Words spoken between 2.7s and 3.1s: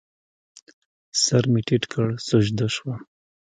شوم